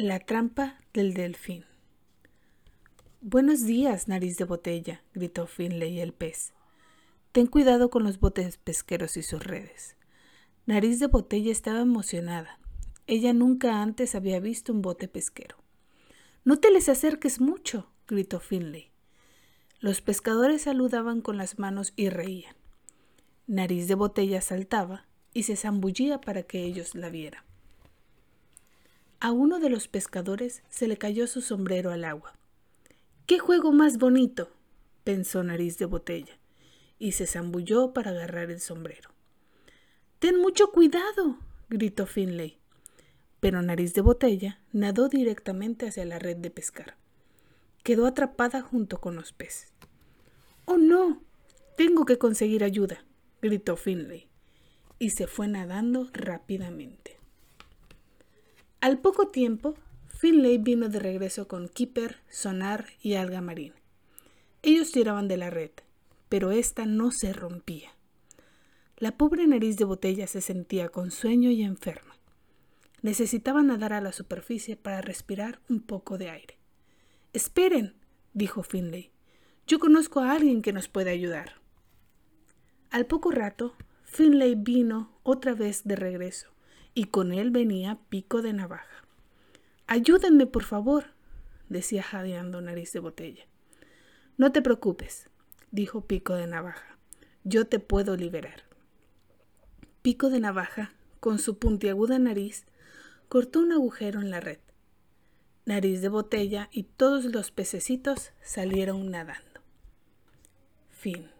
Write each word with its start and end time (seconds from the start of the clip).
La 0.00 0.20
trampa 0.20 0.78
del 0.94 1.12
delfín. 1.12 1.64
Buenos 3.20 3.66
días, 3.66 4.06
nariz 4.06 4.36
de 4.36 4.44
botella, 4.44 5.02
gritó 5.12 5.48
Finley 5.48 5.98
el 5.98 6.12
pez. 6.12 6.52
Ten 7.32 7.48
cuidado 7.48 7.90
con 7.90 8.04
los 8.04 8.20
botes 8.20 8.58
pesqueros 8.58 9.16
y 9.16 9.24
sus 9.24 9.42
redes. 9.42 9.96
Nariz 10.66 11.00
de 11.00 11.08
botella 11.08 11.50
estaba 11.50 11.80
emocionada. 11.80 12.60
Ella 13.08 13.32
nunca 13.32 13.82
antes 13.82 14.14
había 14.14 14.38
visto 14.38 14.72
un 14.72 14.82
bote 14.82 15.08
pesquero. 15.08 15.56
No 16.44 16.60
te 16.60 16.70
les 16.70 16.88
acerques 16.88 17.40
mucho, 17.40 17.90
gritó 18.06 18.38
Finley. 18.38 18.92
Los 19.80 20.00
pescadores 20.00 20.62
saludaban 20.62 21.22
con 21.22 21.36
las 21.36 21.58
manos 21.58 21.92
y 21.96 22.08
reían. 22.08 22.54
Nariz 23.48 23.88
de 23.88 23.96
botella 23.96 24.42
saltaba 24.42 25.08
y 25.34 25.42
se 25.42 25.56
zambullía 25.56 26.20
para 26.20 26.44
que 26.44 26.62
ellos 26.62 26.94
la 26.94 27.10
vieran. 27.10 27.47
A 29.20 29.32
uno 29.32 29.58
de 29.58 29.68
los 29.68 29.88
pescadores 29.88 30.62
se 30.68 30.86
le 30.86 30.96
cayó 30.96 31.26
su 31.26 31.40
sombrero 31.40 31.90
al 31.90 32.04
agua. 32.04 32.34
¡Qué 33.26 33.40
juego 33.40 33.72
más 33.72 33.98
bonito! 33.98 34.52
pensó 35.02 35.42
Nariz 35.42 35.76
de 35.76 35.86
Botella, 35.86 36.38
y 37.00 37.12
se 37.12 37.26
zambulló 37.26 37.92
para 37.92 38.12
agarrar 38.12 38.52
el 38.52 38.60
sombrero. 38.60 39.10
Ten 40.20 40.40
mucho 40.40 40.70
cuidado, 40.70 41.38
gritó 41.68 42.06
Finley. 42.06 42.58
Pero 43.40 43.60
Nariz 43.60 43.92
de 43.94 44.02
Botella 44.02 44.60
nadó 44.72 45.08
directamente 45.08 45.88
hacia 45.88 46.04
la 46.04 46.20
red 46.20 46.36
de 46.36 46.50
pescar. 46.50 46.96
Quedó 47.82 48.06
atrapada 48.06 48.62
junto 48.62 49.00
con 49.00 49.16
los 49.16 49.32
peces. 49.32 49.72
¡Oh 50.64 50.78
no! 50.78 51.22
Tengo 51.76 52.04
que 52.04 52.18
conseguir 52.18 52.62
ayuda, 52.62 53.04
gritó 53.42 53.76
Finley, 53.76 54.28
y 55.00 55.10
se 55.10 55.26
fue 55.26 55.48
nadando 55.48 56.08
rápidamente. 56.12 57.17
Al 58.80 59.00
poco 59.00 59.26
tiempo, 59.26 59.74
Finlay 60.06 60.58
vino 60.58 60.88
de 60.88 61.00
regreso 61.00 61.48
con 61.48 61.68
Keeper, 61.68 62.18
Sonar 62.28 62.86
y 63.02 63.14
Alga 63.14 63.40
Marina. 63.40 63.74
Ellos 64.62 64.92
tiraban 64.92 65.26
de 65.26 65.36
la 65.36 65.50
red, 65.50 65.72
pero 66.28 66.52
ésta 66.52 66.86
no 66.86 67.10
se 67.10 67.32
rompía. 67.32 67.90
La 68.96 69.16
pobre 69.16 69.48
nariz 69.48 69.78
de 69.78 69.84
botella 69.84 70.28
se 70.28 70.40
sentía 70.40 70.90
con 70.90 71.10
sueño 71.10 71.50
y 71.50 71.64
enferma. 71.64 72.16
Necesitaba 73.02 73.64
nadar 73.64 73.92
a 73.92 74.00
la 74.00 74.12
superficie 74.12 74.76
para 74.76 75.00
respirar 75.00 75.60
un 75.68 75.80
poco 75.80 76.16
de 76.16 76.30
aire. 76.30 76.56
Esperen, 77.32 77.96
dijo 78.32 78.62
Finlay. 78.62 79.10
Yo 79.66 79.80
conozco 79.80 80.20
a 80.20 80.30
alguien 80.30 80.62
que 80.62 80.72
nos 80.72 80.86
puede 80.86 81.10
ayudar. 81.10 81.54
Al 82.90 83.06
poco 83.06 83.32
rato, 83.32 83.74
Finlay 84.04 84.54
vino 84.54 85.18
otra 85.24 85.54
vez 85.54 85.82
de 85.82 85.96
regreso 85.96 86.52
y 86.98 87.04
con 87.04 87.32
él 87.32 87.52
venía 87.52 87.96
Pico 88.08 88.42
de 88.42 88.52
Navaja. 88.52 89.04
Ayúdenme, 89.86 90.46
por 90.46 90.64
favor, 90.64 91.04
decía 91.68 92.02
jadeando 92.02 92.60
nariz 92.60 92.92
de 92.92 92.98
botella. 92.98 93.44
No 94.36 94.50
te 94.50 94.62
preocupes, 94.62 95.30
dijo 95.70 96.00
Pico 96.00 96.34
de 96.34 96.48
Navaja. 96.48 96.98
Yo 97.44 97.68
te 97.68 97.78
puedo 97.78 98.16
liberar. 98.16 98.64
Pico 100.02 100.28
de 100.28 100.40
Navaja, 100.40 100.90
con 101.20 101.38
su 101.38 101.56
puntiaguda 101.56 102.18
nariz, 102.18 102.66
cortó 103.28 103.60
un 103.60 103.70
agujero 103.70 104.20
en 104.20 104.32
la 104.32 104.40
red. 104.40 104.58
Nariz 105.66 106.02
de 106.02 106.08
botella 106.08 106.68
y 106.72 106.82
todos 106.82 107.26
los 107.26 107.52
pececitos 107.52 108.32
salieron 108.42 109.08
nadando. 109.08 109.60
Fin. 110.90 111.30